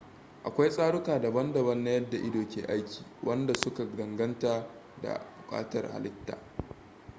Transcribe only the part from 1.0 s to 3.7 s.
daban-daban na yadda ido ke aiki wanda